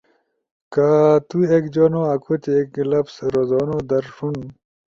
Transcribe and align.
کہ 0.73 0.89
تو 1.27 1.37
ایک 1.51 1.63
جنو 1.73 2.01
اکو 2.13 2.33
تی 2.41 2.49
ایک 2.57 2.69
ایک 2.77 2.87
لفظ 2.91 3.15
رزونو 3.33 3.77
در 3.89 4.03
ݜون، 4.15 4.35